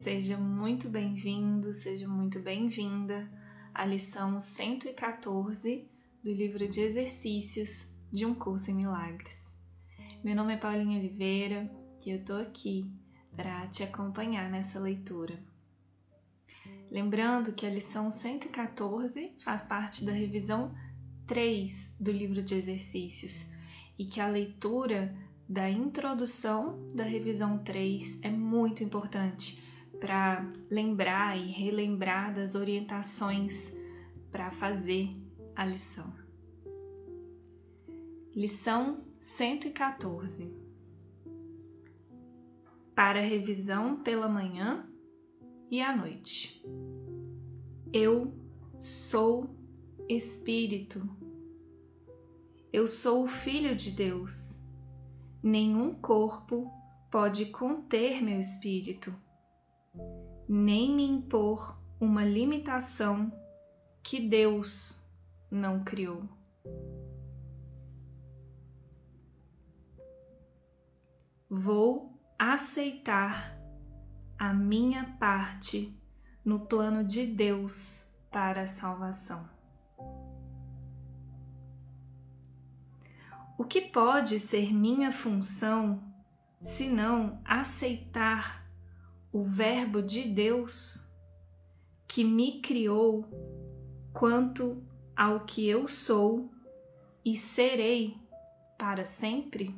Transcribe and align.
Seja 0.00 0.38
muito 0.38 0.88
bem-vindo, 0.88 1.72
seja 1.72 2.06
muito 2.06 2.38
bem-vinda 2.38 3.28
à 3.74 3.84
lição 3.84 4.40
114 4.40 5.90
do 6.22 6.32
livro 6.32 6.68
de 6.68 6.80
exercícios 6.80 7.88
de 8.08 8.24
um 8.24 8.32
curso 8.32 8.70
em 8.70 8.74
milagres. 8.74 9.44
Meu 10.22 10.36
nome 10.36 10.54
é 10.54 10.56
Paulinha 10.56 11.00
Oliveira 11.00 11.68
e 12.06 12.10
eu 12.10 12.24
tô 12.24 12.34
aqui 12.34 12.88
para 13.34 13.66
te 13.66 13.82
acompanhar 13.82 14.48
nessa 14.48 14.78
leitura. 14.78 15.36
Lembrando 16.88 17.52
que 17.52 17.66
a 17.66 17.70
lição 17.70 18.08
114 18.08 19.32
faz 19.40 19.66
parte 19.66 20.04
da 20.04 20.12
revisão 20.12 20.72
3 21.26 21.96
do 21.98 22.12
livro 22.12 22.40
de 22.40 22.54
exercícios 22.54 23.52
e 23.98 24.04
que 24.04 24.20
a 24.20 24.28
leitura 24.28 25.12
da 25.48 25.68
introdução 25.68 26.92
da 26.94 27.02
revisão 27.02 27.58
3 27.58 28.20
é 28.22 28.30
muito 28.30 28.84
importante 28.84 29.66
para 30.00 30.48
lembrar 30.70 31.36
e 31.36 31.50
relembrar 31.50 32.34
das 32.34 32.54
orientações 32.54 33.76
para 34.30 34.50
fazer 34.50 35.10
a 35.54 35.64
lição. 35.64 36.12
Lição 38.34 39.04
114. 39.20 40.54
Para 42.94 43.20
revisão 43.20 44.02
pela 44.02 44.28
manhã 44.28 44.88
e 45.70 45.80
à 45.80 45.96
noite. 45.96 46.64
Eu 47.92 48.32
sou 48.78 49.50
Espírito. 50.08 51.08
Eu 52.72 52.86
sou 52.86 53.24
o 53.24 53.28
Filho 53.28 53.74
de 53.74 53.90
Deus. 53.90 54.62
Nenhum 55.42 55.94
corpo 55.94 56.70
pode 57.10 57.46
conter 57.46 58.22
meu 58.22 58.38
espírito 58.40 59.14
nem 60.48 60.94
me 60.94 61.04
impor 61.04 61.80
uma 62.00 62.24
limitação 62.24 63.32
que 64.02 64.20
Deus 64.20 65.06
não 65.50 65.84
criou. 65.84 66.28
Vou 71.50 72.18
aceitar 72.38 73.58
a 74.38 74.52
minha 74.52 75.16
parte 75.18 75.98
no 76.44 76.60
plano 76.60 77.02
de 77.02 77.26
Deus 77.26 78.14
para 78.30 78.62
a 78.62 78.66
salvação. 78.66 79.48
O 83.58 83.64
que 83.64 83.80
pode 83.80 84.38
ser 84.38 84.72
minha 84.72 85.10
função 85.10 86.00
se 86.60 86.88
não 86.88 87.40
aceitar 87.44 88.67
o 89.32 89.44
Verbo 89.44 90.02
de 90.02 90.22
Deus 90.28 91.08
que 92.06 92.24
me 92.24 92.60
criou 92.60 93.26
quanto 94.12 94.82
ao 95.14 95.44
que 95.44 95.68
eu 95.68 95.86
sou 95.86 96.50
e 97.24 97.36
serei 97.36 98.16
para 98.78 99.04
sempre? 99.04 99.74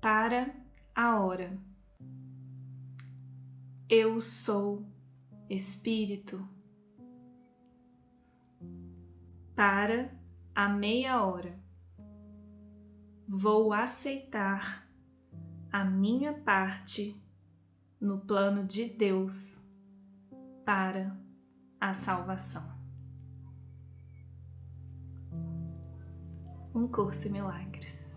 Para 0.00 0.54
a 0.94 1.20
hora. 1.20 1.56
Eu 3.88 4.20
sou 4.20 4.84
Espírito. 5.48 6.46
Para 9.54 10.10
a 10.54 10.68
meia 10.68 11.24
hora. 11.24 11.58
Vou 13.28 13.72
aceitar 13.72 14.88
a 15.74 15.84
minha 15.84 16.32
parte 16.32 17.20
no 18.00 18.20
plano 18.20 18.62
de 18.62 18.90
Deus 18.90 19.60
para 20.64 21.18
a 21.80 21.92
salvação. 21.92 22.62
Um 26.72 26.86
curso 26.86 27.26
em 27.26 27.32
milagres. 27.32 28.14